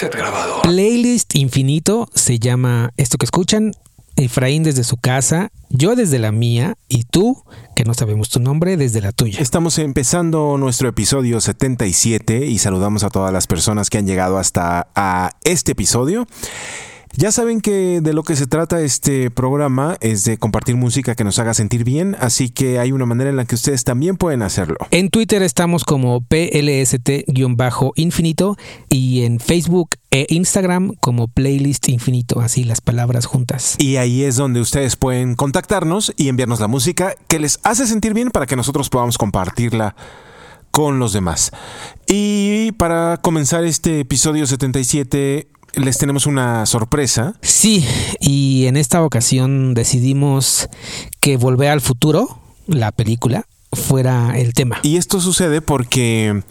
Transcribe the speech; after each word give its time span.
cassette 0.00 0.16
grabador. 0.16 0.62
Playlist 0.62 1.34
Infinito 1.34 2.08
se 2.14 2.38
llama 2.38 2.92
esto 2.96 3.18
que 3.18 3.26
escuchan. 3.26 3.72
Efraín 4.16 4.64
desde 4.64 4.84
su 4.84 4.96
casa, 4.98 5.50
yo 5.70 5.94
desde 5.94 6.18
la 6.18 6.30
mía 6.30 6.74
y 6.88 7.04
tú, 7.04 7.42
que 7.74 7.84
no 7.84 7.94
sabemos 7.94 8.28
tu 8.28 8.38
nombre, 8.38 8.76
desde 8.76 9.00
la 9.00 9.12
tuya. 9.12 9.40
Estamos 9.40 9.78
empezando 9.78 10.58
nuestro 10.58 10.88
episodio 10.88 11.40
77 11.40 12.44
y 12.44 12.58
saludamos 12.58 13.02
a 13.04 13.08
todas 13.08 13.32
las 13.32 13.46
personas 13.46 13.88
que 13.88 13.96
han 13.96 14.06
llegado 14.06 14.36
hasta 14.36 14.88
a 14.94 15.30
este 15.44 15.72
episodio. 15.72 16.26
Ya 17.16 17.32
saben 17.32 17.60
que 17.60 18.00
de 18.00 18.12
lo 18.12 18.22
que 18.22 18.36
se 18.36 18.46
trata 18.46 18.80
este 18.80 19.30
programa 19.32 19.96
es 20.00 20.24
de 20.24 20.38
compartir 20.38 20.76
música 20.76 21.16
que 21.16 21.24
nos 21.24 21.40
haga 21.40 21.54
sentir 21.54 21.82
bien, 21.82 22.16
así 22.20 22.50
que 22.50 22.78
hay 22.78 22.92
una 22.92 23.04
manera 23.04 23.30
en 23.30 23.36
la 23.36 23.44
que 23.46 23.56
ustedes 23.56 23.82
también 23.82 24.16
pueden 24.16 24.42
hacerlo. 24.42 24.76
En 24.92 25.10
Twitter 25.10 25.42
estamos 25.42 25.84
como 25.84 26.20
PLST-infinito 26.20 27.36
y 28.88 29.24
en 29.24 29.40
Facebook 29.40 29.96
e 30.12 30.26
Instagram 30.28 30.94
como 31.00 31.26
Playlist 31.26 31.88
Infinito, 31.88 32.40
así 32.40 32.62
las 32.64 32.80
palabras 32.80 33.26
juntas. 33.26 33.74
Y 33.78 33.96
ahí 33.96 34.22
es 34.22 34.36
donde 34.36 34.60
ustedes 34.60 34.94
pueden 34.94 35.34
contactarnos 35.34 36.12
y 36.16 36.28
enviarnos 36.28 36.60
la 36.60 36.68
música 36.68 37.14
que 37.26 37.40
les 37.40 37.58
hace 37.64 37.88
sentir 37.88 38.14
bien 38.14 38.30
para 38.30 38.46
que 38.46 38.54
nosotros 38.56 38.88
podamos 38.88 39.18
compartirla 39.18 39.96
con 40.70 41.00
los 41.00 41.12
demás. 41.12 41.50
Y 42.06 42.72
para 42.72 43.16
comenzar 43.18 43.64
este 43.64 44.00
episodio 44.00 44.46
77 44.46 45.48
les 45.74 45.98
tenemos 45.98 46.26
una 46.26 46.66
sorpresa. 46.66 47.34
Sí, 47.42 47.86
y 48.20 48.66
en 48.66 48.76
esta 48.76 49.02
ocasión 49.02 49.74
decidimos 49.74 50.68
que 51.20 51.36
Volver 51.36 51.70
al 51.70 51.80
Futuro, 51.80 52.38
la 52.66 52.92
película, 52.92 53.46
fuera 53.72 54.38
el 54.38 54.52
tema. 54.52 54.78
Y 54.82 54.96
esto 54.96 55.20
sucede 55.20 55.60
porque 55.60 56.42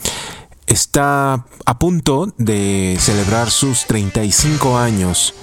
está 0.67 1.45
a 1.65 1.79
punto 1.79 2.33
de 2.37 2.97
celebrar 2.99 3.51
sus 3.51 3.85
35 3.85 4.77
años. 4.77 5.33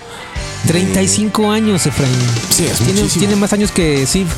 35 0.67 1.51
años, 1.51 1.87
Efraín. 1.87 2.13
Sí, 2.51 2.65
es 2.65 2.79
tiene, 2.79 3.03
tiene 3.03 3.37
más 3.37 3.53
años 3.53 3.71
que 3.71 4.07
Sid. 4.07 4.27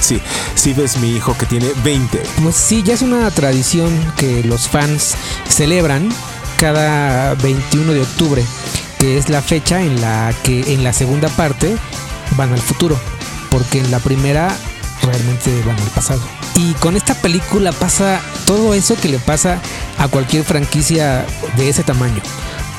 Sí, 0.00 0.18
sí 0.54 0.72
ves 0.72 0.96
mi 0.96 1.10
hijo 1.10 1.36
que 1.36 1.44
tiene 1.44 1.68
20. 1.84 2.22
Pues 2.42 2.56
sí, 2.56 2.82
ya 2.82 2.94
es 2.94 3.02
una 3.02 3.30
tradición 3.30 3.92
que 4.16 4.42
los 4.44 4.66
fans 4.66 5.14
celebran 5.46 6.08
cada 6.60 7.34
21 7.36 7.94
de 7.94 8.02
octubre, 8.02 8.44
que 8.98 9.16
es 9.16 9.30
la 9.30 9.40
fecha 9.40 9.80
en 9.80 9.98
la 10.02 10.30
que 10.42 10.74
en 10.74 10.84
la 10.84 10.92
segunda 10.92 11.28
parte 11.30 11.74
van 12.36 12.52
al 12.52 12.60
futuro, 12.60 13.00
porque 13.50 13.78
en 13.78 13.90
la 13.90 13.98
primera 13.98 14.54
realmente 15.02 15.50
van 15.64 15.78
al 15.78 15.88
pasado. 15.94 16.20
Y 16.56 16.74
con 16.74 16.96
esta 16.96 17.14
película 17.14 17.72
pasa 17.72 18.20
todo 18.44 18.74
eso 18.74 18.94
que 18.96 19.08
le 19.08 19.18
pasa 19.18 19.58
a 19.96 20.08
cualquier 20.08 20.44
franquicia 20.44 21.24
de 21.56 21.70
ese 21.70 21.82
tamaño. 21.82 22.20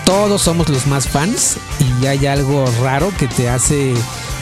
Todos 0.05 0.43
somos 0.43 0.69
los 0.69 0.85
más 0.85 1.07
fans 1.07 1.57
y 1.79 2.05
hay 2.05 2.27
algo 2.27 2.65
raro 2.83 3.11
que 3.17 3.27
te 3.27 3.49
hace 3.49 3.95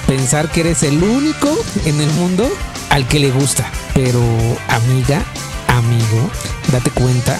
pensar 0.06 0.50
que 0.50 0.62
eres 0.62 0.84
el 0.84 1.02
único 1.02 1.58
en 1.86 2.02
el 2.02 2.10
mundo 2.12 2.52
al 2.90 3.08
que 3.08 3.20
le 3.20 3.32
gusta. 3.32 3.72
Pero 3.94 4.22
amiga, 4.68 5.24
amigo, 5.68 6.30
date 6.74 6.92
cuenta, 6.92 7.40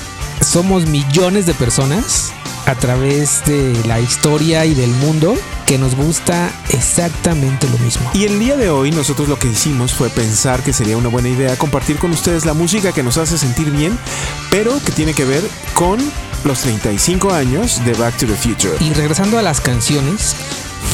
somos 0.50 0.88
millones 0.88 1.46
de 1.46 1.54
personas 1.54 2.34
a 2.66 2.74
través 2.74 3.46
de 3.46 3.80
la 3.86 4.00
historia 4.00 4.66
y 4.66 4.74
del 4.74 4.90
mundo 4.90 5.36
que 5.68 5.78
nos 5.78 5.96
gusta 5.96 6.52
exactamente 6.70 7.70
lo 7.70 7.78
mismo. 7.78 8.10
Y 8.16 8.24
el 8.24 8.40
día 8.40 8.58
de 8.58 8.72
hoy 8.72 8.90
nosotros 8.90 9.30
lo 9.30 9.38
que 9.38 9.48
hicimos 9.48 9.94
fue 9.94 10.10
pensar 10.10 10.64
que 10.64 10.74
sería 10.74 10.98
una 10.98 11.10
buena 11.10 11.30
idea 11.30 11.56
compartir 11.56 11.98
con 11.98 12.10
ustedes 12.10 12.48
la 12.48 12.56
música 12.56 12.92
que 12.92 13.04
nos 13.04 13.18
hace 13.18 13.38
sentir 13.38 13.70
bien, 13.70 13.96
pero 14.50 14.72
que 14.84 14.92
tiene 14.92 15.14
que 15.14 15.24
ver 15.24 15.44
con 15.76 16.00
los 16.44 16.62
35 16.62 17.32
años 17.32 17.86
de 17.86 17.94
Back 17.94 18.18
to 18.18 18.26
the 18.26 18.34
Future. 18.34 18.74
Y 18.80 18.92
regresando 18.94 19.38
a 19.38 19.44
las 19.44 19.62
canciones, 19.62 20.36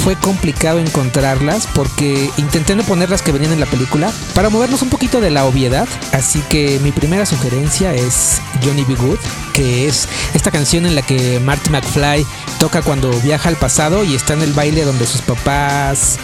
fue 0.04 0.16
complicado 0.16 0.80
encontrarlas 0.80 1.68
porque 1.74 2.30
intenté 2.38 2.76
no 2.76 2.84
poner 2.84 3.10
las 3.10 3.22
que 3.22 3.32
venían 3.32 3.54
en 3.54 3.60
la 3.60 3.66
película 3.66 4.12
para 4.34 4.50
movernos 4.50 4.82
un 4.82 4.90
poquito 4.90 5.20
de 5.22 5.32
la 5.32 5.46
obviedad. 5.46 5.88
Así 6.12 6.42
que 6.50 6.80
mi 6.84 6.92
primera 6.92 7.26
sugerencia 7.26 7.94
es 7.94 8.42
Johnny 8.64 8.84
B. 8.84 8.96
Good, 8.96 9.20
que 9.54 9.88
es 9.88 10.08
esta 10.34 10.52
canción 10.52 10.86
en 10.86 10.96
la 10.96 11.02
que 11.02 11.40
Marty 11.40 11.70
McFly 11.70 12.26
toca 12.60 12.82
cuando 12.82 13.10
viaja 13.22 13.50
al 13.50 13.56
pasado 13.58 14.04
y 14.04 14.16
está 14.16 14.34
en 14.34 14.42
el 14.44 14.54
baile 14.54 14.84
donde 14.84 15.06
sus 15.08 15.22
papás. 15.22 16.18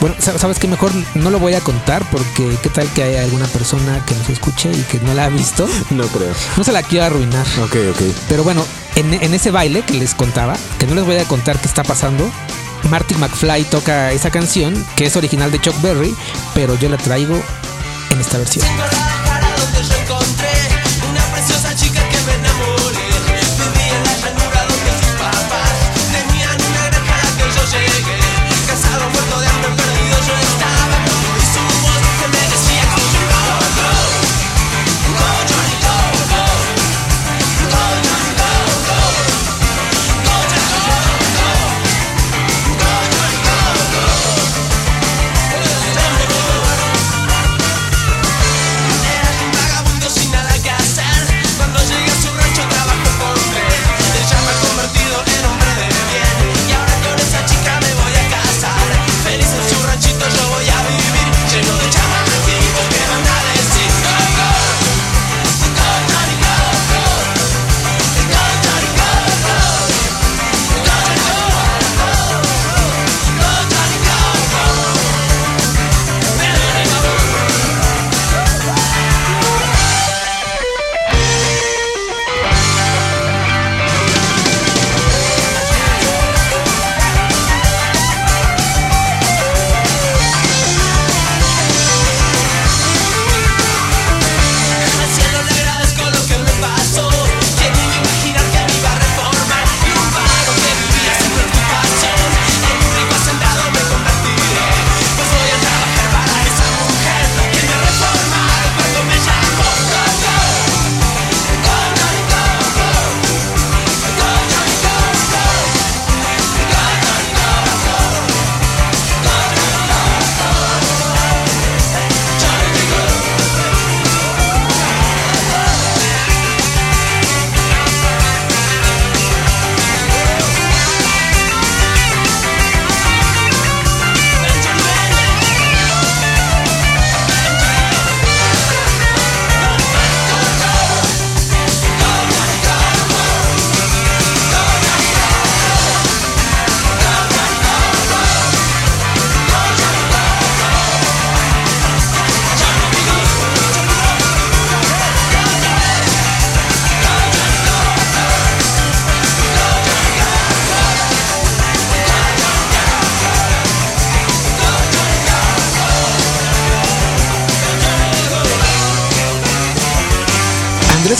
Bueno, 0.00 0.14
sa- 0.20 0.38
sabes 0.38 0.58
que 0.60 0.68
mejor 0.68 0.92
no 1.14 1.28
lo 1.30 1.40
voy 1.40 1.54
a 1.54 1.60
contar 1.60 2.08
porque 2.10 2.56
qué 2.62 2.68
tal 2.70 2.86
que 2.92 3.02
haya 3.02 3.22
alguna 3.22 3.46
persona 3.48 4.04
que 4.06 4.14
nos 4.14 4.28
escuche 4.30 4.70
y 4.70 4.82
que 4.82 5.00
no 5.00 5.12
la 5.12 5.24
ha 5.24 5.28
visto. 5.28 5.68
No 5.90 6.06
creo. 6.06 6.32
No 6.56 6.62
se 6.64 6.70
la 6.72 6.82
quiero 6.84 7.06
arruinar. 7.06 7.44
Ok, 7.64 7.76
ok. 7.90 8.02
Pero 8.28 8.44
bueno, 8.44 8.64
en, 8.94 9.12
en 9.14 9.34
ese 9.34 9.50
baile 9.50 9.82
que 9.82 9.94
les 9.94 10.14
contaba, 10.14 10.56
que 10.78 10.86
no 10.86 10.94
les 10.94 11.04
voy 11.04 11.16
a 11.16 11.24
contar 11.24 11.58
qué 11.58 11.66
está 11.66 11.82
pasando, 11.82 12.30
Marty 12.90 13.14
McFly 13.14 13.64
toca 13.64 14.12
esa 14.12 14.30
canción, 14.30 14.86
que 14.96 15.06
es 15.06 15.16
original 15.16 15.50
de 15.50 15.60
Chuck 15.60 15.80
Berry, 15.82 16.14
pero 16.54 16.74
yo 16.76 16.88
la 16.88 16.96
traigo 16.96 17.40
en 18.10 18.20
esta 18.20 18.38
versión. 18.38 18.66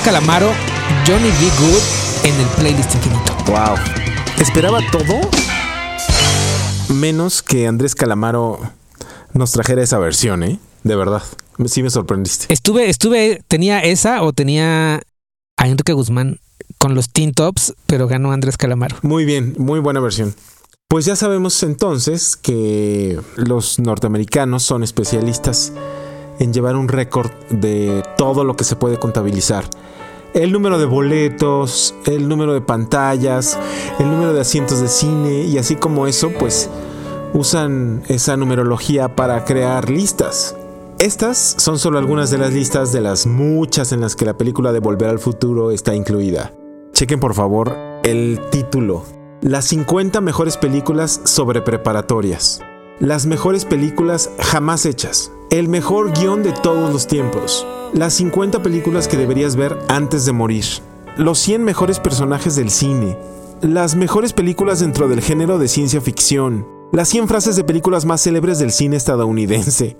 Calamaro, 0.08 0.50
Johnny 1.06 1.28
B. 1.28 1.50
Good 1.58 2.24
en 2.24 2.40
el 2.40 2.46
playlist 2.56 2.94
infinito. 2.94 3.36
Wow. 3.44 3.76
Esperaba 4.40 4.80
todo 4.90 5.20
menos 6.88 7.42
que 7.42 7.66
Andrés 7.66 7.94
Calamaro 7.94 8.58
nos 9.34 9.52
trajera 9.52 9.82
esa 9.82 9.98
versión, 9.98 10.44
¿eh? 10.44 10.58
De 10.82 10.96
verdad. 10.96 11.22
Sí 11.66 11.82
me 11.82 11.90
sorprendiste. 11.90 12.50
Estuve, 12.50 12.88
estuve, 12.88 13.42
tenía 13.48 13.80
esa 13.80 14.22
o 14.22 14.32
tenía 14.32 15.02
a 15.58 15.68
Enrique 15.68 15.92
Guzmán 15.92 16.40
con 16.78 16.94
los 16.94 17.10
Teen 17.10 17.34
Tops, 17.34 17.74
pero 17.84 18.08
ganó 18.08 18.32
Andrés 18.32 18.56
Calamaro. 18.56 18.96
Muy 19.02 19.26
bien, 19.26 19.56
muy 19.58 19.78
buena 19.78 20.00
versión. 20.00 20.34
Pues 20.88 21.04
ya 21.04 21.16
sabemos 21.16 21.62
entonces 21.62 22.34
que 22.34 23.20
los 23.36 23.78
norteamericanos 23.78 24.62
son 24.62 24.82
especialistas 24.82 25.74
en 26.38 26.52
llevar 26.52 26.76
un 26.76 26.88
récord 26.88 27.30
de 27.50 28.02
todo 28.16 28.44
lo 28.44 28.56
que 28.56 28.64
se 28.64 28.76
puede 28.76 28.98
contabilizar. 28.98 29.64
El 30.34 30.52
número 30.52 30.78
de 30.78 30.84
boletos, 30.84 31.94
el 32.06 32.28
número 32.28 32.52
de 32.52 32.60
pantallas, 32.60 33.58
el 33.98 34.10
número 34.10 34.32
de 34.32 34.40
asientos 34.40 34.80
de 34.80 34.88
cine 34.88 35.44
y 35.44 35.58
así 35.58 35.76
como 35.76 36.06
eso, 36.06 36.30
pues 36.38 36.68
usan 37.32 38.02
esa 38.08 38.36
numerología 38.36 39.14
para 39.16 39.44
crear 39.44 39.90
listas. 39.90 40.56
Estas 40.98 41.54
son 41.58 41.78
solo 41.78 41.98
algunas 41.98 42.30
de 42.30 42.38
las 42.38 42.52
listas 42.52 42.92
de 42.92 43.00
las 43.00 43.26
muchas 43.26 43.92
en 43.92 44.00
las 44.00 44.16
que 44.16 44.24
la 44.24 44.36
película 44.36 44.72
de 44.72 44.80
Volver 44.80 45.08
al 45.08 45.18
Futuro 45.18 45.70
está 45.70 45.94
incluida. 45.94 46.52
Chequen 46.92 47.20
por 47.20 47.34
favor 47.34 47.76
el 48.02 48.40
título. 48.50 49.04
Las 49.40 49.66
50 49.66 50.20
mejores 50.20 50.56
películas 50.56 51.20
sobre 51.24 51.62
preparatorias. 51.62 52.60
Las 53.00 53.26
mejores 53.26 53.64
películas 53.64 54.28
jamás 54.40 54.84
hechas. 54.84 55.30
El 55.50 55.68
mejor 55.68 56.18
guion 56.18 56.42
de 56.42 56.50
todos 56.50 56.92
los 56.92 57.06
tiempos. 57.06 57.64
Las 57.92 58.14
50 58.14 58.60
películas 58.60 59.06
que 59.06 59.16
deberías 59.16 59.54
ver 59.54 59.78
antes 59.86 60.26
de 60.26 60.32
morir. 60.32 60.64
Los 61.16 61.38
100 61.38 61.62
mejores 61.62 62.00
personajes 62.00 62.56
del 62.56 62.70
cine. 62.70 63.16
Las 63.60 63.94
mejores 63.94 64.32
películas 64.32 64.80
dentro 64.80 65.06
del 65.06 65.20
género 65.20 65.60
de 65.60 65.68
ciencia 65.68 66.00
ficción. 66.00 66.66
Las 66.90 67.08
100 67.10 67.28
frases 67.28 67.54
de 67.54 67.62
películas 67.62 68.04
más 68.04 68.20
célebres 68.20 68.58
del 68.58 68.72
cine 68.72 68.96
estadounidense. 68.96 69.96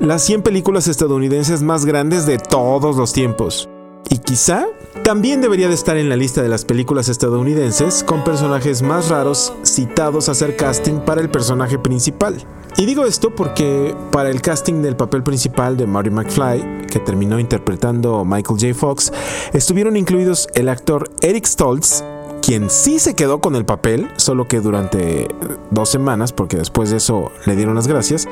Las 0.00 0.22
100 0.22 0.42
películas 0.42 0.88
estadounidenses 0.88 1.62
más 1.62 1.84
grandes 1.84 2.26
de 2.26 2.38
todos 2.38 2.96
los 2.96 3.12
tiempos. 3.12 3.68
Y 4.10 4.18
quizá 4.18 4.66
también 5.02 5.40
debería 5.40 5.68
de 5.68 5.74
estar 5.74 5.96
en 5.96 6.08
la 6.08 6.16
lista 6.16 6.42
de 6.42 6.48
las 6.48 6.64
películas 6.64 7.08
estadounidenses 7.08 8.04
con 8.04 8.22
personajes 8.22 8.82
más 8.82 9.08
raros 9.08 9.52
citados 9.62 10.28
a 10.28 10.32
hacer 10.32 10.56
casting 10.56 11.00
para 11.00 11.20
el 11.20 11.28
personaje 11.28 11.78
principal. 11.78 12.36
Y 12.76 12.86
digo 12.86 13.04
esto 13.04 13.34
porque 13.34 13.94
para 14.12 14.30
el 14.30 14.40
casting 14.40 14.80
del 14.80 14.96
papel 14.96 15.22
principal 15.22 15.76
de 15.76 15.86
Marty 15.86 16.10
McFly, 16.10 16.86
que 16.86 17.00
terminó 17.00 17.40
interpretando 17.40 18.24
Michael 18.24 18.60
J. 18.60 18.74
Fox, 18.74 19.12
estuvieron 19.52 19.96
incluidos 19.96 20.48
el 20.54 20.68
actor 20.68 21.10
Eric 21.20 21.46
Stoltz, 21.46 22.04
quien 22.40 22.70
sí 22.70 22.98
se 22.98 23.14
quedó 23.14 23.40
con 23.40 23.56
el 23.56 23.64
papel, 23.64 24.08
solo 24.16 24.46
que 24.46 24.60
durante 24.60 25.28
dos 25.70 25.88
semanas, 25.88 26.32
porque 26.32 26.56
después 26.56 26.90
de 26.90 26.96
eso 26.98 27.30
le 27.44 27.56
dieron 27.56 27.74
las 27.74 27.88
gracias, 27.88 28.28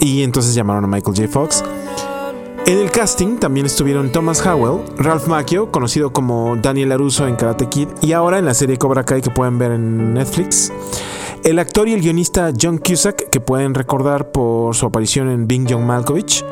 y 0.00 0.22
entonces 0.22 0.54
llamaron 0.54 0.84
a 0.84 0.88
Michael 0.88 1.16
J. 1.16 1.28
Fox. 1.28 1.62
En 2.66 2.78
el 2.78 2.90
casting 2.90 3.36
también 3.36 3.64
estuvieron 3.64 4.10
Thomas 4.10 4.44
Howell, 4.44 4.82
Ralph 4.96 5.28
Macchio, 5.28 5.70
conocido 5.70 6.12
como 6.12 6.56
Daniel 6.56 6.88
LaRusso 6.88 7.28
en 7.28 7.36
Karate 7.36 7.68
Kid, 7.68 7.86
y 8.02 8.10
ahora 8.10 8.40
en 8.40 8.44
la 8.44 8.54
serie 8.54 8.76
Cobra 8.76 9.04
Kai 9.04 9.22
que 9.22 9.30
pueden 9.30 9.56
ver 9.56 9.70
en 9.70 10.14
Netflix. 10.14 10.72
El 11.44 11.60
actor 11.60 11.86
y 11.86 11.92
el 11.92 12.00
guionista 12.00 12.52
John 12.60 12.78
Cusack, 12.78 13.30
que 13.30 13.38
pueden 13.38 13.72
recordar 13.72 14.32
por 14.32 14.74
su 14.74 14.84
aparición 14.84 15.30
en 15.30 15.46
Bing 15.46 15.68
John 15.70 15.86
Malkovich. 15.86 16.44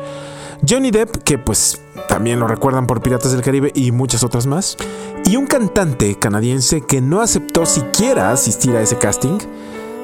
Johnny 0.65 0.89
Depp, 0.89 1.17
que 1.17 1.37
pues 1.37 1.81
también 2.07 2.39
lo 2.39 2.47
recuerdan 2.47 2.87
por 2.87 3.01
Piratas 3.01 3.33
del 3.33 3.41
Caribe 3.41 3.73
y 3.75 3.91
muchas 3.91 4.23
otras 4.23 4.47
más. 4.47 4.77
Y 5.25 5.35
un 5.35 5.47
cantante 5.47 6.15
canadiense 6.15 6.79
que 6.79 7.01
no 7.01 7.19
aceptó 7.19 7.65
siquiera 7.65 8.31
asistir 8.31 8.73
a 8.77 8.81
ese 8.81 8.97
casting, 8.97 9.37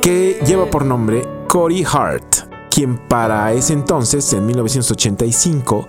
que 0.02 0.38
lleva 0.46 0.66
por 0.66 0.84
nombre 0.84 1.24
Corey 1.48 1.86
Hart 1.90 2.50
quien 2.71 2.97
para 2.97 3.51
ese 3.53 3.73
entonces, 3.73 4.31
en 4.33 4.45
1985, 4.45 5.88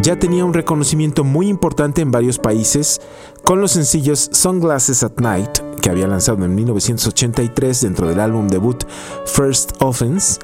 ya 0.00 0.18
tenía 0.18 0.44
un 0.44 0.54
reconocimiento 0.54 1.24
muy 1.24 1.48
importante 1.48 2.00
en 2.00 2.10
varios 2.10 2.38
países 2.38 3.00
con 3.44 3.60
los 3.60 3.72
sencillos 3.72 4.30
Sunglasses 4.32 5.02
at 5.02 5.20
Night, 5.20 5.58
que 5.80 5.90
había 5.90 6.06
lanzado 6.06 6.44
en 6.44 6.54
1983 6.54 7.80
dentro 7.82 8.06
del 8.06 8.20
álbum 8.20 8.46
debut 8.46 8.84
First 9.26 9.72
Offense, 9.80 10.38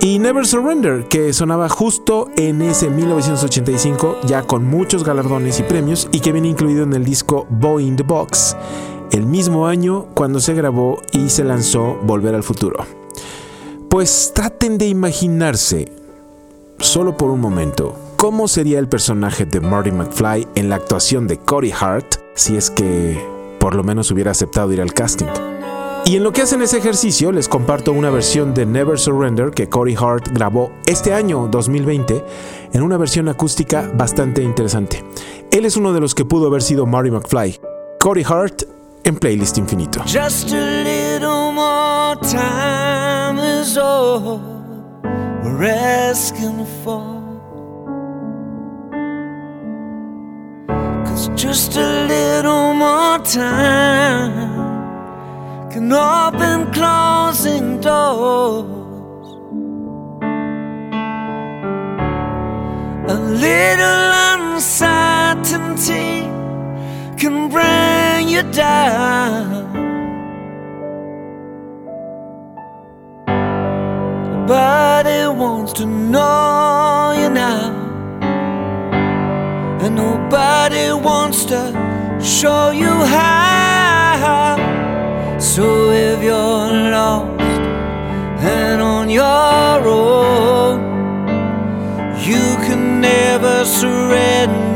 y 0.00 0.18
Never 0.18 0.46
Surrender, 0.46 1.06
que 1.06 1.34
sonaba 1.34 1.68
justo 1.68 2.28
en 2.36 2.62
ese 2.62 2.88
1985, 2.88 4.20
ya 4.26 4.42
con 4.42 4.64
muchos 4.64 5.04
galardones 5.04 5.60
y 5.60 5.64
premios, 5.64 6.08
y 6.12 6.20
que 6.20 6.32
viene 6.32 6.48
incluido 6.48 6.82
en 6.82 6.94
el 6.94 7.04
disco 7.04 7.46
Boy 7.50 7.86
in 7.86 7.96
the 7.96 8.02
Box, 8.02 8.56
el 9.12 9.26
mismo 9.26 9.66
año 9.66 10.06
cuando 10.14 10.40
se 10.40 10.54
grabó 10.54 11.02
y 11.12 11.28
se 11.28 11.44
lanzó 11.44 11.98
Volver 12.04 12.34
al 12.34 12.42
Futuro. 12.42 12.99
Pues 13.90 14.30
traten 14.32 14.78
de 14.78 14.86
imaginarse, 14.86 15.90
solo 16.78 17.16
por 17.16 17.28
un 17.28 17.40
momento, 17.40 17.96
cómo 18.16 18.46
sería 18.46 18.78
el 18.78 18.88
personaje 18.88 19.46
de 19.46 19.60
Marty 19.60 19.90
McFly 19.90 20.46
en 20.54 20.68
la 20.68 20.76
actuación 20.76 21.26
de 21.26 21.38
Corey 21.38 21.72
Hart 21.72 22.06
si 22.36 22.56
es 22.56 22.70
que 22.70 23.20
por 23.58 23.74
lo 23.74 23.82
menos 23.82 24.12
hubiera 24.12 24.30
aceptado 24.30 24.72
ir 24.72 24.80
al 24.80 24.94
casting. 24.94 25.26
Y 26.04 26.14
en 26.14 26.22
lo 26.22 26.32
que 26.32 26.42
hacen 26.42 26.62
ese 26.62 26.78
ejercicio, 26.78 27.32
les 27.32 27.48
comparto 27.48 27.92
una 27.92 28.10
versión 28.10 28.54
de 28.54 28.64
Never 28.64 28.96
Surrender 28.96 29.50
que 29.50 29.68
Corey 29.68 29.96
Hart 30.00 30.28
grabó 30.28 30.70
este 30.86 31.12
año 31.12 31.48
2020 31.50 32.24
en 32.72 32.82
una 32.82 32.96
versión 32.96 33.28
acústica 33.28 33.90
bastante 33.92 34.40
interesante. 34.44 35.04
Él 35.50 35.64
es 35.64 35.76
uno 35.76 35.92
de 35.92 35.98
los 35.98 36.14
que 36.14 36.24
pudo 36.24 36.46
haber 36.46 36.62
sido 36.62 36.86
Marty 36.86 37.10
McFly. 37.10 37.58
Corey 37.98 38.24
Hart 38.24 38.62
en 39.02 39.18
Playlist 39.18 39.56
Infinito. 39.56 40.02
Just 40.04 40.52
a 40.52 40.82
little 40.84 41.52
more 41.52 42.16
time 42.16 43.38
is 43.38 43.76
all 43.76 44.40
we're 45.42 45.64
asking 45.64 46.66
for. 46.82 47.20
Cause 51.06 51.30
just 51.34 51.76
a 51.76 52.06
little 52.06 52.74
more 52.74 53.18
time 53.18 54.60
can 55.70 55.92
open 55.92 56.70
closing 56.72 57.80
doors. 57.80 58.78
A 63.08 63.14
little 63.14 64.12
uncertainty 64.34 66.28
can 67.16 67.48
bring 67.48 67.99
you 68.28 68.42
down. 68.52 69.68
Nobody 74.30 75.26
wants 75.38 75.72
to 75.74 75.86
know 75.86 77.14
you 77.16 77.30
now, 77.30 77.70
and 79.80 79.94
nobody 79.94 80.92
wants 80.92 81.44
to 81.46 81.60
show 82.20 82.70
you 82.70 82.92
how. 83.14 84.56
So 85.38 85.90
if 85.90 86.22
you're 86.22 86.90
lost 86.90 87.40
and 88.42 88.80
on 88.82 89.08
your 89.08 89.86
own, 89.86 90.80
you 92.20 92.56
can 92.66 93.00
never 93.00 93.64
surrender. 93.64 94.69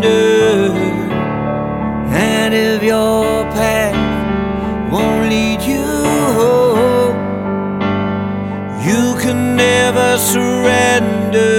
Never 9.74 10.10
surrender. 10.18 11.54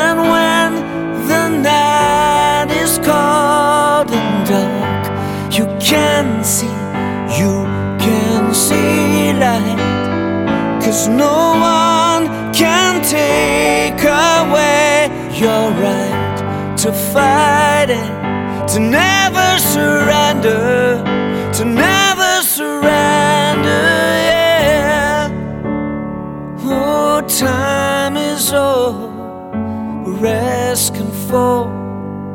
And 0.00 0.16
when 0.32 0.70
the 1.30 1.44
night 1.72 2.68
is 2.82 2.92
cold 3.08 4.08
and 4.20 4.34
dark, 4.52 5.04
you 5.56 5.64
can 5.90 6.26
see, 6.54 6.76
you 7.40 7.54
can 8.04 8.42
see 8.66 9.32
light. 9.44 9.82
Cause 10.82 11.02
no 11.24 11.36
one 11.76 12.24
can 12.60 12.92
take 13.18 14.02
away 14.36 15.08
your 15.42 15.64
right 15.84 16.36
to 16.82 16.88
fight 17.12 17.88
it 18.00 18.12
to 18.70 18.78
never 19.00 19.48
surrender, 19.74 20.60
asking 30.82 31.12
for, 31.28 31.66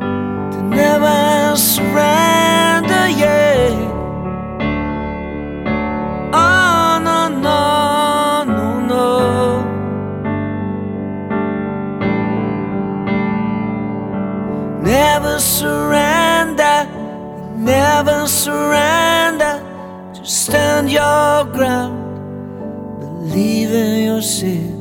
to 0.00 0.62
never 0.62 1.54
surrender, 1.54 3.04
yeah. 3.22 3.76
Oh, 6.32 6.98
no, 7.08 7.28
no, 7.46 8.44
no, 8.56 8.68
no. 8.92 9.06
Never 14.82 15.38
surrender. 15.38 16.78
Never 17.54 18.26
surrender. 18.26 19.54
Just 20.14 20.46
stand 20.46 20.90
your 20.90 21.44
ground. 21.56 21.98
Believe 23.00 23.72
in 23.72 24.04
yourself. 24.08 24.78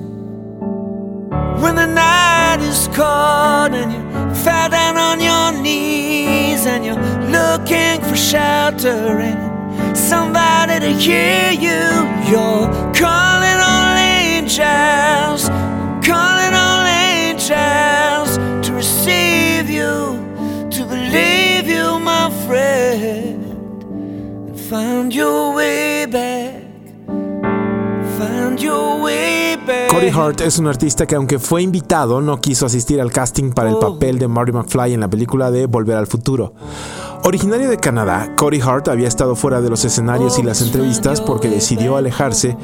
When 1.61 1.75
the 1.75 1.87
night 1.87 2.36
is 2.61 2.87
cold 2.87 3.73
and 3.73 3.91
you 3.91 4.35
fell 4.43 4.69
down 4.69 4.97
on 4.97 5.19
your 5.19 5.61
knees 5.61 6.65
and 6.65 6.85
you're 6.85 7.03
looking 7.29 8.01
for 8.07 8.15
shelter 8.15 9.19
and 9.19 9.97
somebody 9.97 10.79
to 10.79 10.91
hear 10.93 11.51
you, 11.51 11.81
you're 12.29 12.67
calling 12.93 13.59
on 13.75 13.97
angels, 13.97 15.49
calling 16.05 16.53
on 16.53 16.87
angels 16.87 18.37
to 18.65 18.73
receive 18.73 19.69
you, 19.69 20.17
to 20.69 20.85
believe 20.85 21.67
you, 21.67 21.99
my 21.99 22.29
friend, 22.45 23.83
and 24.49 24.59
find 24.59 25.13
your 25.13 25.53
way 25.53 26.05
back. 26.05 26.63
Find 28.17 28.61
your 28.61 29.01
way. 29.03 29.46
Cody 29.67 30.09
Hart 30.15 30.39
es 30.41 30.59
un 30.59 30.67
artista 30.67 31.05
que 31.05 31.15
aunque 31.15 31.39
fue 31.39 31.61
invitado 31.61 32.21
no 32.21 32.39
quiso 32.39 32.65
asistir 32.65 33.01
al 33.01 33.11
casting 33.11 33.51
para 33.51 33.69
el 33.69 33.77
papel 33.77 34.17
de 34.17 34.29
Marty 34.29 34.53
McFly 34.53 34.93
en 34.93 35.01
la 35.01 35.09
película 35.09 35.51
de 35.51 35.65
Volver 35.65 35.97
al 35.97 36.07
Futuro. 36.07 36.53
Originario 37.25 37.69
de 37.69 37.77
Canadá, 37.77 38.33
Cody 38.37 38.61
Hart 38.61 38.87
había 38.87 39.09
estado 39.09 39.35
fuera 39.35 39.59
de 39.59 39.69
los 39.69 39.83
escenarios 39.83 40.39
y 40.39 40.43
las 40.43 40.61
entrevistas 40.61 41.19
porque 41.19 41.49
decidió 41.49 41.97
alejarse 41.97 42.55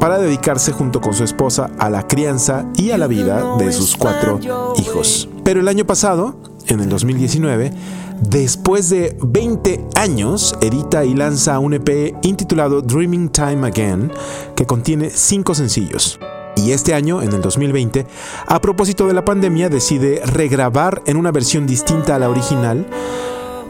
para 0.00 0.18
dedicarse 0.18 0.72
junto 0.72 1.00
con 1.00 1.14
su 1.14 1.22
esposa 1.22 1.70
a 1.78 1.90
la 1.90 2.08
crianza 2.08 2.66
y 2.74 2.90
a 2.90 2.98
la 2.98 3.06
vida 3.06 3.56
de 3.58 3.70
sus 3.70 3.96
cuatro 3.96 4.40
hijos. 4.78 5.28
Pero 5.44 5.60
el 5.60 5.68
año 5.68 5.84
pasado, 5.84 6.34
en 6.66 6.80
el 6.80 6.88
2019, 6.88 7.72
después 8.20 8.90
de 8.90 9.16
20 9.22 9.86
años, 9.94 10.56
edita 10.60 11.04
y 11.04 11.14
lanza 11.14 11.60
un 11.60 11.74
EP 11.74 12.16
intitulado 12.22 12.82
Dreaming 12.82 13.28
Time 13.28 13.64
Again, 13.68 14.10
que 14.56 14.66
contiene 14.66 15.10
cinco 15.10 15.54
sencillos. 15.54 16.18
Y 16.58 16.72
este 16.72 16.92
año, 16.92 17.22
en 17.22 17.32
el 17.32 17.40
2020, 17.40 18.04
a 18.46 18.60
propósito 18.60 19.06
de 19.06 19.14
la 19.14 19.24
pandemia, 19.24 19.68
decide 19.68 20.20
regrabar 20.26 21.02
en 21.06 21.16
una 21.16 21.30
versión 21.30 21.66
distinta 21.66 22.16
a 22.16 22.18
la 22.18 22.28
original, 22.28 22.84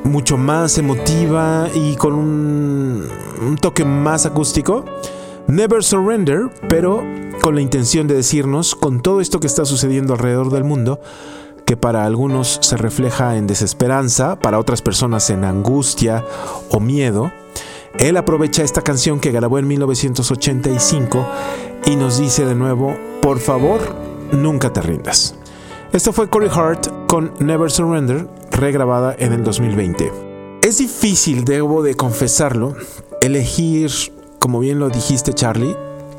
mucho 0.04 0.38
más 0.38 0.78
emotiva 0.78 1.68
y 1.74 1.96
con 1.96 2.14
un, 2.14 3.58
toque 3.60 3.84
más 3.84 4.24
acústico. 4.24 4.86
Never 5.48 5.84
Surrender, 5.84 6.50
pero 6.68 7.02
con 7.42 7.54
la 7.54 7.60
intención 7.60 8.08
de 8.08 8.14
decirnos, 8.14 8.74
con 8.74 9.02
todo 9.02 9.20
esto 9.20 9.38
que 9.38 9.46
está 9.46 9.66
sucediendo 9.66 10.14
alrededor 10.14 10.50
del 10.50 10.64
mundo, 10.64 10.98
que 11.66 11.76
para 11.76 12.06
algunos 12.06 12.58
se 12.62 12.78
refleja 12.78 13.36
en 13.36 13.46
desesperanza, 13.46 14.38
para 14.38 14.58
otras 14.58 14.80
personas 14.80 15.28
en 15.28 15.44
angustia 15.44 16.24
o 16.70 16.80
miedo, 16.80 17.30
él 17.98 18.16
aprovecha 18.16 18.62
esta 18.62 18.82
canción 18.82 19.20
que 19.20 19.32
grabó 19.32 19.58
en 19.58 19.66
1985 19.66 21.26
y 21.86 21.96
nos 21.96 22.18
dice 22.18 22.44
de 22.44 22.54
nuevo, 22.54 22.96
por 23.22 23.38
favor, 23.38 23.80
nunca 24.32 24.72
te 24.72 24.82
rindas. 24.82 25.34
Esto 25.92 26.12
fue 26.12 26.28
Corey 26.28 26.50
Hart 26.52 27.06
con 27.06 27.32
Never 27.38 27.70
Surrender, 27.70 28.28
regrabada 28.50 29.16
en 29.18 29.32
el 29.32 29.42
2020. 29.42 30.12
Es 30.62 30.78
difícil, 30.78 31.44
debo 31.44 31.82
de 31.82 31.94
confesarlo, 31.94 32.76
elegir, 33.20 33.90
como 34.38 34.60
bien 34.60 34.78
lo 34.78 34.90
dijiste 34.90 35.32
Charlie, 35.32 35.74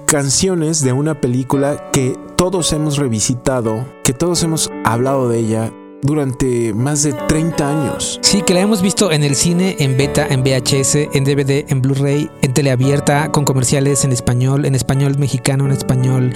canciones 0.06 0.84
de 0.84 0.92
una 0.92 1.22
película 1.22 1.92
que 1.92 2.18
todos 2.36 2.74
hemos 2.74 2.98
revisitado, 2.98 3.86
que 4.04 4.14
todos 4.14 4.42
hemos 4.44 4.72
hablado 4.84 5.30
de 5.30 5.38
ella 5.38 5.72
durante 6.02 6.74
más 6.74 7.04
de 7.04 7.14
30 7.14 7.70
años. 7.70 8.20
Sí, 8.22 8.42
que 8.42 8.54
la 8.54 8.62
hemos 8.62 8.82
visto 8.82 9.12
en 9.12 9.24
el 9.24 9.36
cine, 9.36 9.76
en 9.80 9.98
beta, 9.98 10.26
en 10.30 10.44
VHS, 10.44 10.96
en 11.14 11.24
DVD, 11.24 11.66
en 11.70 11.82
Blu-ray, 11.82 12.30
en 12.42 12.54
teleabierta, 12.54 13.32
con 13.32 13.46
comerciales 13.46 14.04
en 14.04 14.12
español, 14.12 14.66
en 14.66 14.76
español 14.76 15.18
mexicano, 15.18 15.66
en 15.66 15.72
español 15.72 16.34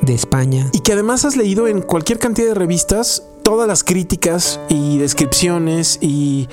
de 0.00 0.14
España. 0.14 0.68
Y 0.72 0.80
que 0.80 0.92
además 0.92 1.24
has 1.24 1.36
leído 1.36 1.68
en 1.68 1.80
cualquier 1.80 2.18
cantidad 2.18 2.48
de 2.48 2.54
revistas 2.54 3.22
todas 3.42 3.68
las 3.68 3.84
críticas 3.84 4.60
y 4.68 4.98
descripciones 4.98 5.98
y 6.00 6.48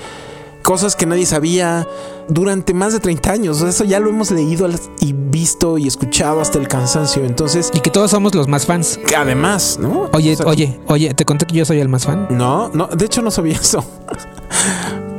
cosas 0.62 0.96
que 0.96 1.06
nadie 1.06 1.26
sabía 1.26 1.86
durante 2.30 2.72
más 2.72 2.92
de 2.94 3.00
30 3.00 3.30
años. 3.32 3.60
Eso 3.60 3.84
ya 3.84 4.00
lo 4.00 4.08
hemos 4.08 4.30
leído 4.30 4.66
y 5.00 5.12
visto 5.12 5.76
y 5.76 5.86
escuchado 5.86 6.40
hasta 6.40 6.58
el 6.58 6.66
cansancio. 6.68 7.24
Entonces, 7.24 7.70
Y 7.74 7.80
que 7.80 7.90
todos 7.90 8.10
somos 8.10 8.34
los 8.34 8.48
más 8.48 8.64
fans. 8.64 8.98
que 9.06 9.16
además, 9.16 9.78
¿no? 9.80 10.08
Oye, 10.12 10.32
O 10.32 10.36
sea, 10.36 10.46
oye, 10.46 10.80
oye, 10.86 11.12
¿te 11.14 11.24
conté 11.24 11.44
que 11.46 11.54
yo 11.56 11.64
soy 11.64 11.80
el 11.80 11.88
más 11.88 12.06
fan? 12.06 12.26
No, 12.30 12.70
no, 12.72 12.86
de 12.86 13.04
hecho 13.04 13.20
no 13.20 13.30
sabía 13.30 13.54
eso. 13.56 13.84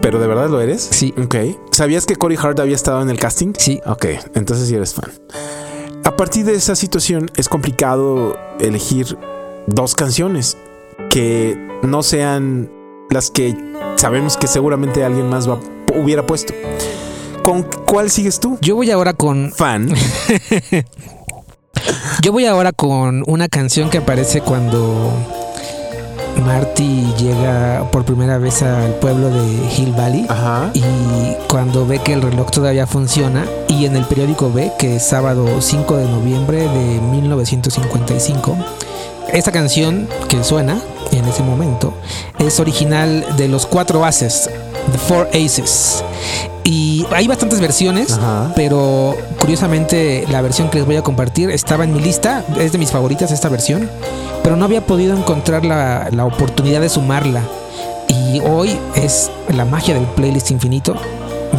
Pero 0.01 0.19
de 0.19 0.27
verdad 0.27 0.49
lo 0.49 0.59
eres? 0.59 0.87
Sí. 0.91 1.13
Ok. 1.23 1.35
¿Sabías 1.71 2.05
que 2.05 2.15
Corey 2.15 2.37
Hart 2.41 2.59
había 2.59 2.75
estado 2.75 3.01
en 3.01 3.09
el 3.09 3.19
casting? 3.19 3.53
Sí. 3.57 3.79
Ok, 3.85 4.05
entonces 4.33 4.67
sí 4.67 4.75
eres 4.75 4.93
fan. 4.95 5.11
A 6.03 6.15
partir 6.17 6.45
de 6.45 6.55
esa 6.55 6.75
situación 6.75 7.29
es 7.35 7.47
complicado 7.47 8.35
elegir 8.59 9.17
dos 9.67 9.93
canciones 9.93 10.57
que 11.09 11.55
no 11.83 12.01
sean 12.01 12.71
las 13.11 13.29
que 13.29 13.55
sabemos 13.97 14.37
que 14.37 14.47
seguramente 14.47 15.03
alguien 15.03 15.29
más 15.29 15.47
va- 15.47 15.59
hubiera 15.95 16.25
puesto. 16.25 16.53
¿Con 17.43 17.63
cuál 17.63 18.11
sigues 18.11 18.39
tú? 18.39 18.57
Yo 18.61 18.75
voy 18.75 18.91
ahora 18.91 19.13
con 19.13 19.51
Fan. 19.51 19.89
Yo 22.21 22.31
voy 22.31 22.45
ahora 22.45 22.71
con 22.71 23.23
una 23.25 23.47
canción 23.47 23.89
que 23.89 23.97
aparece 23.97 24.41
cuando 24.41 25.11
Marty 26.45 27.13
llega 27.17 27.89
por 27.91 28.05
primera 28.05 28.37
vez 28.37 28.61
al 28.61 28.93
pueblo 28.95 29.29
de 29.29 29.73
Hill 29.75 29.93
Valley 29.93 30.25
Ajá. 30.29 30.69
y 30.73 30.81
cuando 31.47 31.85
ve 31.85 31.99
que 31.99 32.13
el 32.13 32.21
reloj 32.21 32.51
todavía 32.51 32.87
funciona 32.87 33.45
y 33.67 33.85
en 33.85 33.95
el 33.95 34.05
periódico 34.05 34.51
ve 34.51 34.71
que 34.77 34.97
es 34.97 35.03
sábado 35.07 35.61
5 35.61 35.97
de 35.97 36.05
noviembre 36.05 36.57
de 36.67 37.01
1955. 37.01 38.57
Esta 39.33 39.51
canción 39.51 40.07
que 40.29 40.43
suena 40.43 40.79
en 41.11 41.25
ese 41.25 41.43
momento 41.43 41.93
es 42.39 42.59
original 42.59 43.25
de 43.37 43.47
los 43.47 43.65
cuatro 43.65 44.05
aces, 44.05 44.49
The 44.91 44.97
Four 44.97 45.29
Aces. 45.33 46.03
Y 46.63 47.05
hay 47.11 47.27
bastantes 47.27 47.59
versiones, 47.59 48.13
Ajá. 48.13 48.51
pero 48.55 49.15
curiosamente 49.39 50.25
la 50.29 50.41
versión 50.41 50.69
que 50.69 50.77
les 50.77 50.85
voy 50.85 50.95
a 50.95 51.01
compartir 51.01 51.49
estaba 51.49 51.83
en 51.83 51.93
mi 51.93 51.99
lista, 51.99 52.43
es 52.59 52.71
de 52.71 52.77
mis 52.77 52.91
favoritas 52.91 53.31
esta 53.31 53.49
versión, 53.49 53.89
pero 54.43 54.55
no 54.55 54.65
había 54.65 54.85
podido 54.85 55.17
encontrar 55.17 55.65
la, 55.65 56.09
la 56.11 56.25
oportunidad 56.25 56.81
de 56.81 56.89
sumarla. 56.89 57.41
Y 58.07 58.39
hoy 58.41 58.77
es 58.95 59.31
la 59.49 59.65
magia 59.65 59.93
del 59.95 60.05
playlist 60.05 60.51
infinito, 60.51 60.95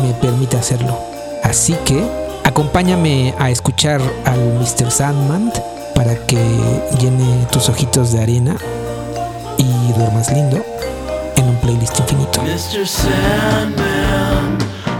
me 0.02 0.12
permite 0.14 0.56
hacerlo. 0.56 0.96
Así 1.42 1.74
que 1.84 2.02
acompáñame 2.44 3.34
a 3.38 3.50
escuchar 3.50 4.00
al 4.24 4.38
Mr. 4.60 4.90
Sandman 4.90 5.52
para 5.94 6.14
que 6.26 6.38
llene 7.00 7.46
tus 7.50 7.68
ojitos 7.68 8.12
de 8.12 8.20
arena 8.22 8.56
y 9.58 9.92
duermas 9.98 10.32
lindo 10.32 10.64
en 11.42 11.48
un 11.48 11.56
playlist 11.56 11.98
infinito. 11.98 12.42
Mr. 12.42 12.86
Sandman, 12.86 14.58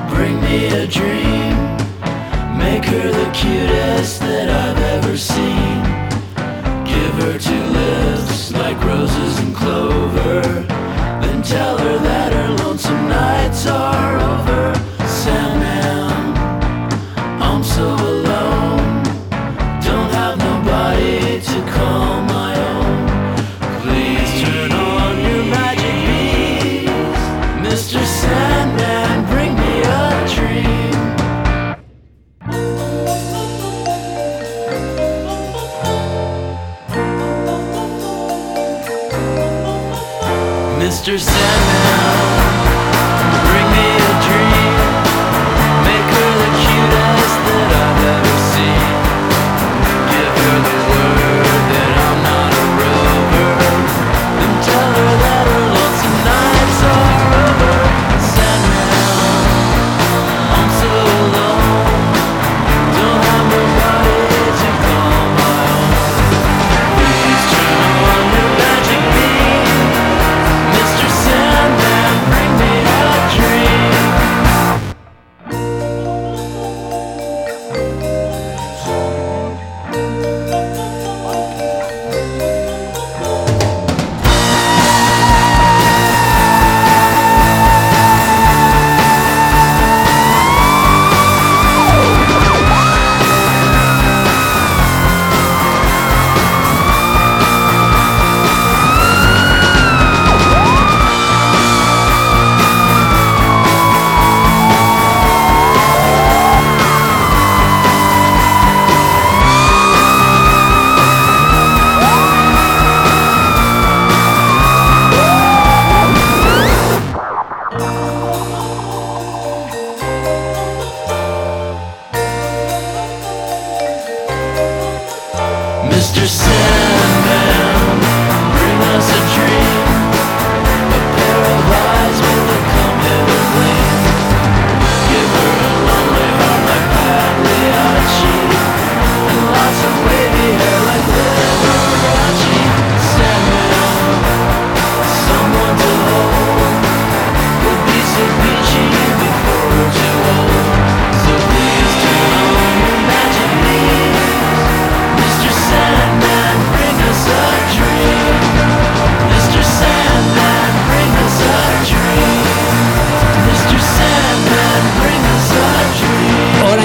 bring 0.09 0.41
me 0.41 0.67
a 0.83 0.87
dream. 0.87 1.55
Make 2.57 2.85
her 2.85 3.09
the 3.11 3.31
cutest 3.33 4.21
that 4.21 4.49
I've 4.49 4.83
ever 4.97 5.17
seen. 5.17 5.83
Give 6.85 7.15
her 7.25 7.39
two 7.39 7.65
lips 7.81 8.53
like 8.53 8.79
roses 8.85 9.39
and 9.41 9.55
clover. 9.55 10.43
Then 11.23 11.43
tell 11.43 11.77
her 11.79 11.99
that 11.99 12.33
her 12.33 12.49
lonesome 12.65 13.09
nights 13.09 13.67
are 13.67 14.17
over. 14.19 14.75
Sandman, 15.07 15.92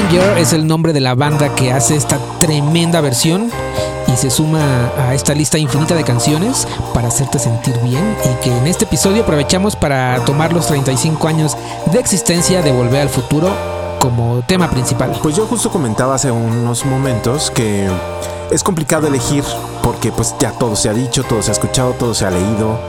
dream. 0.10 0.24
Oranger 0.24 0.38
es 0.38 0.54
el 0.54 0.68
nombre 0.68 0.94
de 0.94 1.00
la 1.00 1.16
banda 1.16 1.54
que 1.56 1.72
hace 1.72 1.96
esta 1.96 2.20
tremenda 2.40 3.02
versión 3.02 3.50
y 4.08 4.16
se 4.16 4.30
suma 4.30 4.92
a 4.98 5.14
esta 5.14 5.34
lista 5.34 5.58
infinita 5.58 5.96
de 5.96 6.04
canciones 6.04 6.68
para 6.94 7.08
hacerte 7.08 7.40
sentir 7.40 7.78
bien 7.82 8.16
y 8.24 8.44
que 8.44 8.56
en 8.56 8.68
este 8.68 8.86
episodio 8.86 9.24
aprovechamos 9.24 9.76
para 9.76 10.24
tomar 10.26 10.54
los 10.54 10.68
35 10.68 11.28
años 11.28 11.58
de 11.92 12.00
existencia 12.00 12.62
de 12.62 12.72
Volver 12.72 13.02
al 13.02 13.10
Futuro 13.10 13.50
como 14.00 14.42
tema 14.48 14.70
principal. 14.70 15.12
Pues 15.22 15.36
yo 15.36 15.46
justo 15.46 15.70
comentaba 15.70 16.16
hace 16.16 16.32
unos 16.32 16.86
momentos 16.86 17.52
que 17.52 17.90
es 18.52 18.64
complicado 18.64 19.08
elegir 19.08 19.44
porque 19.84 20.12
pues 20.12 20.36
ya 20.40 20.52
todo 20.52 20.76
se 20.76 20.90
ha 20.90 20.94
dicho, 20.94 21.24
todo 21.24 21.42
se 21.42 21.52
ha 21.52 21.54
escuchado, 21.54 21.92
todo 21.94 22.14
se 22.14 22.26
ha 22.26 22.32
leído. 22.32 22.80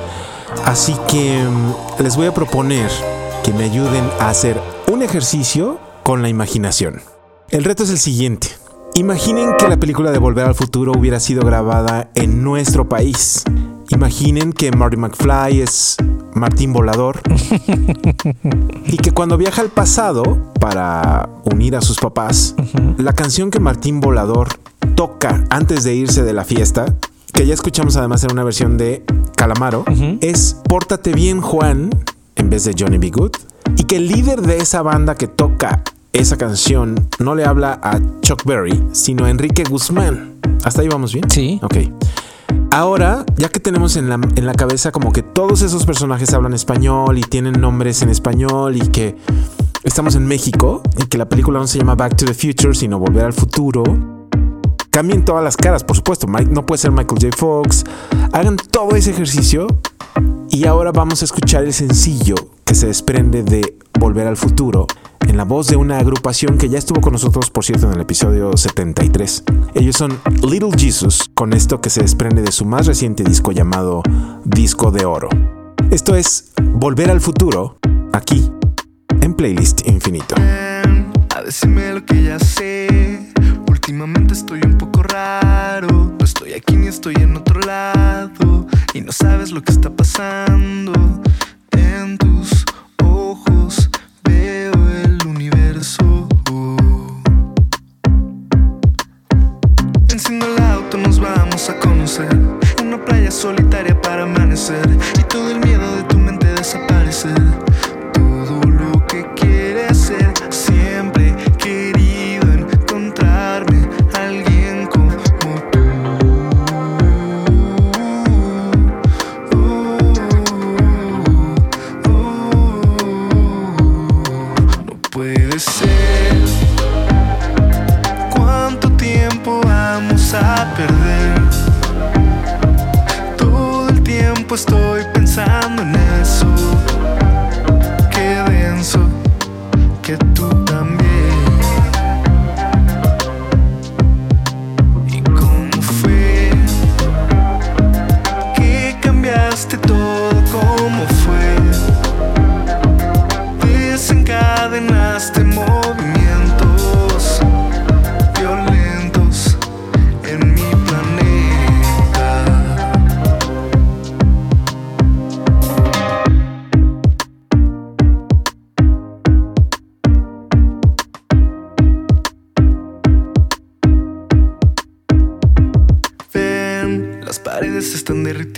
Así 0.64 0.97
que 1.09 1.43
mm, 1.43 2.03
les 2.03 2.16
voy 2.16 2.27
a 2.27 2.35
proponer 2.35 2.90
que 3.43 3.53
me 3.53 3.64
ayuden 3.64 4.09
a 4.21 4.31
hacer 4.31 4.61
un 4.87 5.03
ejercicio 5.03 5.79
con 6.09 6.23
la 6.23 6.31
imaginación. 6.31 7.03
El 7.51 7.64
reto 7.64 7.83
es 7.83 7.90
el 7.90 7.99
siguiente. 7.99 8.49
Imaginen 8.94 9.51
que 9.59 9.68
la 9.68 9.77
película 9.77 10.11
de 10.11 10.16
Volver 10.16 10.47
al 10.47 10.55
Futuro 10.55 10.92
hubiera 10.97 11.21
sido 11.21 11.42
grabada 11.42 12.09
en 12.14 12.42
nuestro 12.42 12.88
país. 12.88 13.44
Imaginen 13.90 14.55
que 14.55 14.73
Marty 14.73 14.97
McFly 14.97 15.61
es 15.61 15.99
Martín 16.33 16.73
Volador 16.73 17.21
y 18.87 18.97
que 18.97 19.11
cuando 19.11 19.37
viaja 19.37 19.61
al 19.61 19.68
pasado 19.68 20.51
para 20.59 21.29
unir 21.44 21.77
a 21.77 21.83
sus 21.83 21.99
papás, 21.99 22.55
la 22.97 23.12
canción 23.12 23.51
que 23.51 23.61
Martín 23.61 24.01
Volador 24.01 24.49
toca 24.94 25.44
antes 25.51 25.85
de 25.85 25.94
irse 25.94 26.23
de 26.23 26.33
la 26.33 26.47
fiesta, 26.47 26.87
que 27.35 27.44
ya 27.44 27.53
escuchamos 27.53 27.97
además 27.97 28.25
en 28.25 28.33
una 28.33 28.44
versión 28.44 28.79
de 28.79 29.05
Calamaro, 29.37 29.85
es 30.23 30.57
Pórtate 30.66 31.12
bien 31.12 31.42
Juan 31.42 31.90
en 32.37 32.49
vez 32.49 32.64
de 32.64 32.75
Johnny 32.79 32.97
B. 32.97 33.11
Good 33.11 33.33
y 33.77 33.85
que 33.85 33.97
el 33.97 34.09
líder 34.09 34.40
de 34.40 34.57
esa 34.57 34.81
banda 34.81 35.14
que 35.14 35.27
toca 35.27 35.83
esa 36.19 36.37
canción 36.37 37.09
no 37.21 37.37
le 37.37 37.45
habla 37.45 37.79
a 37.83 38.01
Chuck 38.23 38.45
Berry, 38.45 38.83
sino 38.93 39.25
a 39.25 39.31
Enrique 39.31 39.63
Guzmán. 39.63 40.35
¿Hasta 40.65 40.83
ahí 40.83 40.89
vamos 40.89 41.13
bien? 41.13 41.31
Sí. 41.31 41.61
Ok. 41.63 41.77
Ahora, 42.73 43.25
ya 43.37 43.49
que 43.49 43.61
tenemos 43.61 43.97
en 43.97 44.09
la, 44.09 44.17
en 44.17 44.45
la 44.45 44.55
cabeza 44.55 44.91
como 44.91 45.13
que 45.13 45.23
todos 45.23 45.63
esos 45.63 45.87
personajes 45.87 46.35
hablan 46.35 46.55
español 46.55 47.19
y 47.19 47.21
tienen 47.23 47.61
nombres 47.61 48.03
en 48.03 48.11
español 48.11 48.77
y 48.77 48.81
que 48.89 49.17
estamos 49.85 50.17
en 50.17 50.27
México 50.27 50.83
y 50.99 51.07
que 51.07 51.19
la 51.19 51.29
película 51.29 51.61
no 51.61 51.69
se 51.69 51.79
llama 51.79 51.95
Back 51.95 52.17
to 52.17 52.27
the 52.27 52.35
Future, 52.35 52.75
sino 52.75 52.99
Volver 52.99 53.25
al 53.25 53.33
Futuro, 53.33 53.85
cambien 54.91 55.25
todas 55.25 55.45
las 55.45 55.57
caras, 55.57 55.85
por 55.85 55.97
supuesto. 55.97 56.27
Mike, 56.27 56.51
no 56.51 56.67
puede 56.67 56.79
ser 56.79 56.91
Michael 56.91 57.21
J. 57.23 57.37
Fox. 57.37 57.85
Hagan 58.33 58.57
todo 58.57 58.97
ese 58.97 59.13
ejercicio 59.13 59.69
y 60.51 60.67
ahora 60.67 60.91
vamos 60.91 61.23
a 61.23 61.27
escuchar 61.27 61.63
el 61.63 61.73
sencillo 61.73 62.35
que 62.65 62.75
se 62.75 62.89
desprende 62.89 63.45
de 63.45 63.79
Volver 63.99 64.29
al 64.29 64.37
Futuro 64.37 64.87
en 65.27 65.37
la 65.37 65.45
voz 65.45 65.67
de 65.67 65.77
una 65.77 65.99
agrupación 65.99 66.57
que 66.57 66.69
ya 66.69 66.79
estuvo 66.79 67.01
con 67.01 67.13
nosotros, 67.13 67.51
por 67.51 67.65
cierto, 67.65 67.87
en 67.87 67.95
el 67.95 68.01
episodio 68.01 68.57
73. 68.57 69.45
Ellos 69.75 69.97
son 69.97 70.19
Little 70.43 70.71
Jesus, 70.77 71.31
con 71.35 71.53
esto 71.53 71.81
que 71.81 71.91
se 71.91 72.01
desprende 72.01 72.43
de 72.43 72.53
su 72.53 72.65
más 72.65 72.87
reciente 72.87 73.25
disco 73.25 73.53
llamado 73.53 74.03
Disco 74.45 74.91
de 74.91 75.05
Oro. 75.05 75.29
Esto 75.91 76.15
es 76.15 76.53
Volver 76.63 77.11
al 77.11 77.21
Futuro, 77.21 77.79
aquí, 78.13 78.51
en 79.21 79.35
Playlist 79.35 79.87
Infinito. 79.87 80.37
A 81.37 81.43
decirme 81.43 81.93
lo 81.93 82.05
que 82.05 82.23
ya 82.23 82.39
sé. 82.39 83.33
Últimamente 83.69 84.35
estoy 84.35 84.61
un 84.65 84.79
poco 84.79 85.03
raro. 85.03 85.89
No 86.19 86.25
estoy 86.25 86.53
aquí 86.53 86.77
ni 86.77 86.87
estoy 86.87 87.15
en 87.17 87.37
otro 87.37 87.61
lado. 87.61 88.67
Y 88.95 89.01
no 89.01 89.13
sabes 89.13 89.51
lo 89.51 89.63
que 89.63 89.73
está 89.73 89.91
pasando. 89.91 91.08
A 101.66 101.77
conocer. 101.81 102.29
Una 102.81 103.05
playa 103.05 103.33
solitaria 103.33 104.01
para 104.01 104.23
amanecer. 104.23 104.87
Y 105.18 105.23
todo 105.25 105.51
el 105.51 105.59
miedo 105.59 105.97
de 105.97 105.98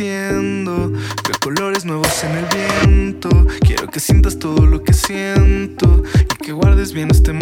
están 0.01 0.65
derritiendo. 0.65 0.91
Veo 0.91 1.37
colores 1.41 1.85
nuevos 1.85 2.25
en 2.25 2.37
el 2.37 2.47
viento. 2.47 3.29
Quiero 3.61 3.89
que 3.89 4.01
sientas 4.01 4.39
todo 4.39 4.67
lo 4.67 4.83
que 4.83 4.93
siento 4.93 6.03
y 6.23 6.45
que 6.45 6.53
guardes 6.53 6.93
bien 6.93 7.11
este 7.11 7.33
momento. 7.33 7.40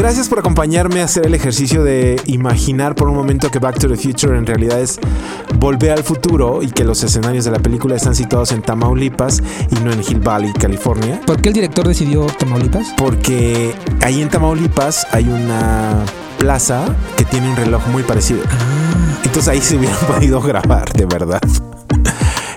Gracias 0.00 0.30
por 0.30 0.38
acompañarme 0.38 1.02
a 1.02 1.04
hacer 1.04 1.26
el 1.26 1.34
ejercicio 1.34 1.84
de 1.84 2.18
imaginar 2.24 2.94
por 2.94 3.10
un 3.10 3.14
momento 3.14 3.50
que 3.50 3.58
Back 3.58 3.78
to 3.80 3.86
the 3.86 3.96
Future 3.96 4.34
en 4.34 4.46
realidad 4.46 4.80
es 4.80 4.98
volver 5.58 5.90
al 5.90 6.02
futuro 6.02 6.62
y 6.62 6.68
que 6.68 6.84
los 6.84 7.04
escenarios 7.04 7.44
de 7.44 7.50
la 7.50 7.58
película 7.58 7.96
están 7.96 8.14
situados 8.14 8.50
en 8.52 8.62
Tamaulipas 8.62 9.42
y 9.70 9.74
no 9.84 9.92
en 9.92 10.00
Hill 10.00 10.20
Valley, 10.20 10.54
California. 10.54 11.20
¿Por 11.26 11.42
qué 11.42 11.48
el 11.48 11.54
director 11.54 11.86
decidió 11.86 12.24
Tamaulipas? 12.24 12.94
Porque 12.96 13.74
ahí 14.00 14.22
en 14.22 14.30
Tamaulipas 14.30 15.06
hay 15.12 15.28
una 15.28 16.02
plaza 16.38 16.96
que 17.18 17.26
tiene 17.26 17.50
un 17.50 17.56
reloj 17.56 17.86
muy 17.88 18.02
parecido. 18.02 18.40
Entonces 19.22 19.48
ahí 19.48 19.60
se 19.60 19.76
hubieran 19.76 19.98
podido 20.06 20.40
grabar, 20.40 20.90
de 20.94 21.04
verdad. 21.04 21.42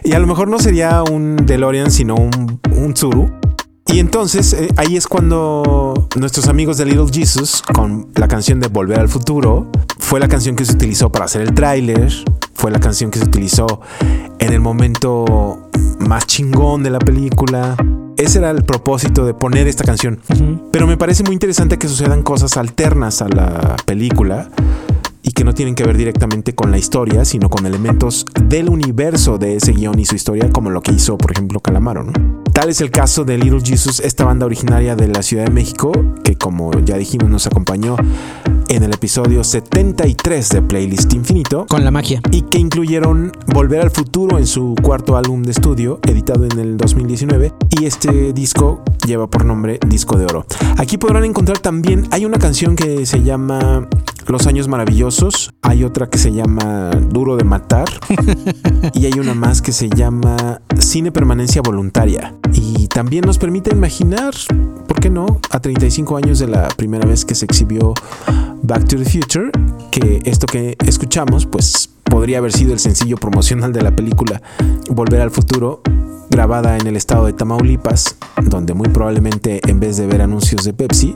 Y 0.06 0.14
a 0.14 0.20
lo 0.20 0.28
mejor 0.28 0.50
no 0.50 0.60
sería 0.60 1.02
un 1.02 1.38
DeLorean, 1.38 1.90
sino 1.90 2.16
un, 2.16 2.60
un 2.76 2.94
Tsuru. 2.94 3.43
Y 3.88 4.00
entonces 4.00 4.54
eh, 4.54 4.70
ahí 4.78 4.98
es 4.98 5.08
cuando 5.08 6.08
nuestros 6.16 6.48
amigos 6.48 6.78
de 6.78 6.86
Little 6.86 7.08
Jesus, 7.12 7.62
con 7.62 8.08
la 8.16 8.28
canción 8.28 8.60
de 8.60 8.68
Volver 8.68 9.00
al 9.00 9.10
Futuro, 9.10 9.70
fue 10.00 10.20
la 10.20 10.28
canción 10.28 10.56
que 10.56 10.66
se 10.66 10.74
utilizó 10.74 11.12
para 11.12 11.26
hacer 11.26 11.42
el 11.42 11.54
tráiler, 11.54 12.12
fue 12.54 12.72
la 12.72 12.80
canción 12.80 13.12
que 13.12 13.20
se 13.20 13.26
utilizó 13.26 13.82
en 14.40 14.54
el 14.54 14.60
momento 14.60 15.70
más 16.00 16.26
chingón 16.26 16.84
de 16.84 16.90
la 16.90 17.00
película. 17.00 17.76
Ese 18.18 18.40
era 18.40 18.52
el 18.52 18.64
propósito 18.64 19.26
de 19.26 19.34
poner 19.34 19.68
esta 19.68 19.84
canción. 19.84 20.20
Pero 20.72 20.88
me 20.88 20.98
parece 20.98 21.24
muy 21.24 21.34
interesante 21.34 21.78
que 21.78 21.88
sucedan 21.88 22.24
cosas 22.24 22.58
alternas 22.58 23.22
a 23.22 23.28
la 23.28 23.76
película 23.86 24.50
y 25.24 25.32
que 25.32 25.44
no 25.44 25.54
tienen 25.54 25.74
que 25.74 25.84
ver 25.84 25.98
directamente 25.98 26.54
con 26.54 26.70
la 26.70 26.78
historia, 26.78 27.26
sino 27.26 27.50
con 27.50 27.66
elementos 27.66 28.26
del 28.44 28.70
universo 28.70 29.38
de 29.38 29.56
ese 29.56 29.72
guion 29.72 29.98
y 29.98 30.06
su 30.06 30.16
historia, 30.16 30.52
como 30.52 30.70
lo 30.70 30.82
que 30.82 30.92
hizo, 30.92 31.18
por 31.18 31.32
ejemplo, 31.32 31.62
Calamaro. 31.62 32.04
¿no? 32.04 32.12
Tal 32.52 32.70
es 32.70 32.82
el 32.82 32.92
caso 32.92 33.24
de 33.24 33.38
Little 33.38 33.62
Jesus, 33.64 34.00
esta 34.02 34.26
banda 34.26 34.46
originaria 34.46 34.96
de 34.96 35.08
la 35.08 35.24
Ciudad 35.24 35.46
de 35.46 35.52
México, 35.52 35.92
que 36.24 36.38
como 36.38 36.72
ya 36.82 36.98
dijimos 36.98 37.30
nos 37.30 37.48
acompañó 37.48 37.96
en 38.68 38.84
el 38.84 38.94
episodio 38.94 39.44
73 39.44 40.50
de 40.50 40.62
Playlist 40.62 41.14
Infinito. 41.14 41.66
Con 41.68 41.84
la 41.84 41.92
magia. 41.92 42.22
Y 42.32 42.42
que 42.44 42.60
incluyeron 42.60 43.32
Volver 43.48 43.82
al 43.82 43.92
Futuro 43.92 44.38
en 44.38 44.48
su 44.48 44.76
cuarto 44.82 45.16
álbum 45.16 45.44
de 45.44 45.52
estudio, 45.52 46.00
editado 46.08 46.46
en 46.46 46.60
el 46.60 46.78
2019. 46.78 47.54
Y 47.70 47.86
este 47.86 48.34
disco 48.34 48.84
lleva 49.06 49.28
por 49.28 49.46
nombre 49.46 49.80
Disco 49.88 50.18
de 50.18 50.26
Oro. 50.26 50.46
Aquí 50.78 50.98
podrán 50.98 51.26
encontrar 51.26 51.60
también, 51.60 52.08
hay 52.12 52.26
una 52.26 52.40
canción 52.40 52.76
que 52.76 53.06
se 53.06 53.24
llama 53.24 53.88
Los 54.28 54.48
Años 54.48 54.68
Maravillosos, 54.68 55.54
hay 55.62 55.84
otra 55.84 56.10
que 56.10 56.18
se 56.18 56.32
llama 56.32 56.92
Duro 57.10 57.36
de 57.36 57.44
Matar 57.44 57.86
y 58.94 59.06
hay 59.06 59.20
una 59.20 59.34
más 59.34 59.62
que 59.62 59.72
se 59.72 59.90
llama 59.90 60.62
Cine 60.80 61.12
Permanencia 61.12 61.62
Voluntaria. 61.62 62.34
Y 62.54 62.88
también 62.88 63.26
nos 63.26 63.38
permite 63.38 63.72
imaginar, 63.72 64.34
¿por 64.88 65.00
qué 65.00 65.10
no?, 65.10 65.40
a 65.50 65.60
35 65.60 66.18
años 66.18 66.40
de 66.40 66.48
la 66.48 66.68
primera 66.70 67.06
vez 67.06 67.26
que 67.26 67.36
se 67.36 67.46
exhibió 67.46 67.94
Back 68.64 68.88
to 68.88 68.98
the 68.98 69.06
Future, 69.06 69.52
que 69.92 70.22
esto 70.26 70.48
que 70.48 70.78
escuchamos, 70.86 71.46
pues 71.46 71.90
podría 72.04 72.38
haber 72.38 72.54
sido 72.54 72.74
el 72.74 72.80
sencillo 72.80 73.18
promocional 73.18 73.74
de 73.74 73.82
la 73.82 73.96
película 73.96 74.42
Volver 74.90 75.22
al 75.22 75.32
Futuro, 75.32 75.82
grabada 76.30 76.78
en 76.78 76.88
el 76.88 76.96
estado 76.96 77.26
de 77.26 77.34
Tamaulipas, 77.34 78.16
donde 78.44 78.74
muy 78.74 78.88
probablemente 78.88 79.62
en 79.70 79.80
vez 79.80 79.98
de 79.98 80.08
ver 80.08 80.22
anuncios 80.22 80.64
de 80.64 80.74
Pepsi, 80.74 81.16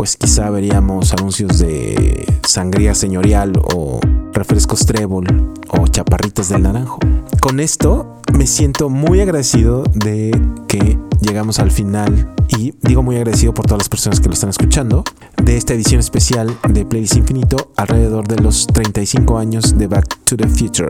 pues 0.00 0.16
quizá 0.16 0.48
veríamos 0.48 1.12
anuncios 1.12 1.58
de 1.58 2.26
sangría 2.48 2.94
señorial 2.94 3.52
o 3.74 4.00
refrescos 4.32 4.86
trébol 4.86 5.26
o 5.68 5.86
chaparritas 5.88 6.48
del 6.48 6.62
naranjo. 6.62 7.00
Con 7.38 7.60
esto 7.60 8.16
me 8.32 8.46
siento 8.46 8.88
muy 8.88 9.20
agradecido 9.20 9.82
de 9.92 10.30
que 10.68 10.98
llegamos 11.20 11.58
al 11.58 11.70
final 11.70 12.34
y 12.48 12.72
digo 12.80 13.02
muy 13.02 13.16
agradecido 13.16 13.52
por 13.52 13.66
todas 13.66 13.80
las 13.80 13.88
personas 13.90 14.20
que 14.20 14.28
lo 14.28 14.32
están 14.32 14.48
escuchando 14.48 15.04
de 15.36 15.58
esta 15.58 15.74
edición 15.74 16.00
especial 16.00 16.56
de 16.66 16.86
Playlist 16.86 17.16
Infinito 17.16 17.70
alrededor 17.76 18.26
de 18.26 18.36
los 18.42 18.68
35 18.68 19.36
años 19.36 19.76
de 19.76 19.86
Back 19.86 20.16
to 20.24 20.34
the 20.34 20.48
Future. 20.48 20.88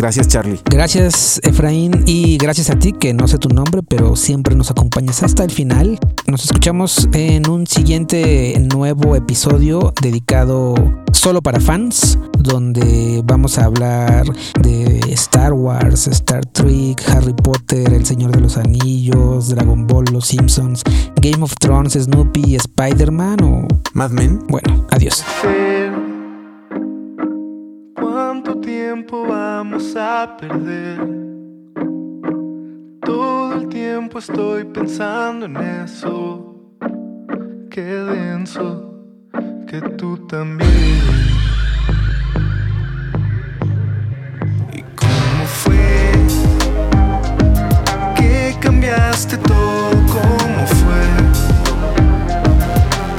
Gracias 0.00 0.28
Charlie. 0.28 0.58
Gracias 0.64 1.42
Efraín 1.44 2.04
y 2.06 2.38
gracias 2.38 2.70
a 2.70 2.78
ti 2.78 2.94
que 2.94 3.12
no 3.12 3.28
sé 3.28 3.36
tu 3.36 3.50
nombre 3.50 3.82
pero 3.86 4.16
siempre 4.16 4.54
nos 4.54 4.70
acompañas 4.70 5.22
hasta 5.22 5.44
el 5.44 5.50
final. 5.50 5.98
Nos 6.26 6.42
escuchamos 6.42 7.06
en 7.12 7.46
un 7.50 7.66
siguiente 7.66 8.54
nuevo 8.74 9.14
episodio 9.14 9.92
dedicado 10.00 10.74
solo 11.12 11.42
para 11.42 11.60
fans 11.60 12.18
donde 12.38 13.20
vamos 13.26 13.58
a 13.58 13.66
hablar 13.66 14.24
de 14.62 15.00
Star 15.10 15.52
Wars, 15.52 16.06
Star 16.06 16.46
Trek, 16.46 17.02
Harry 17.08 17.34
Potter, 17.34 17.92
El 17.92 18.06
Señor 18.06 18.32
de 18.32 18.40
los 18.40 18.56
Anillos, 18.56 19.50
Dragon 19.50 19.86
Ball, 19.86 20.06
Los 20.10 20.28
Simpsons, 20.28 20.82
Game 21.16 21.44
of 21.44 21.52
Thrones, 21.58 21.92
Snoopy, 21.92 22.56
Spider-Man 22.56 23.42
o... 23.42 23.68
Mad 23.92 24.12
Men. 24.12 24.40
Bueno, 24.48 24.86
adiós. 24.90 25.22
¿Cuánto 25.42 26.09
tiempo 29.00 29.26
vamos 29.26 29.96
a 29.96 30.36
perder? 30.38 30.98
Todo 33.02 33.54
el 33.54 33.68
tiempo 33.68 34.18
estoy 34.18 34.64
pensando 34.64 35.46
en 35.46 35.56
eso. 35.56 36.54
Qué 37.70 37.82
denso, 37.82 38.92
que 39.66 39.80
tú 39.96 40.18
también. 40.26 41.00
¿Y 44.72 44.82
cómo 45.00 45.44
fue 45.46 46.12
que 48.16 48.54
cambiaste 48.60 49.38
todo? 49.38 49.92
¿Cómo 50.12 50.66
fue? 50.80 51.04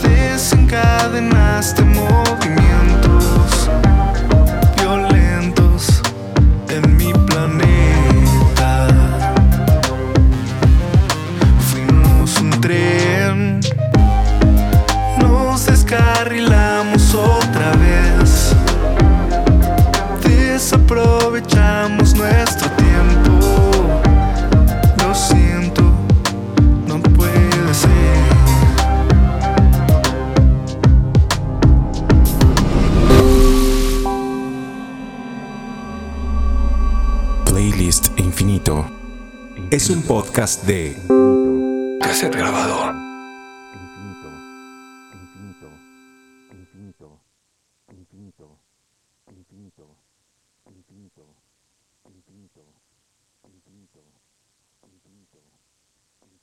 Desencadenaste 0.03 1.81
movimientos 1.83 2.90
podcast 40.31 40.65
de 40.65 40.95
Cassette. 41.99 42.80